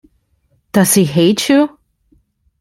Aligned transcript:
Does 0.71 0.95
he 0.95 1.05
hate 1.05 1.47
you? 1.47 1.77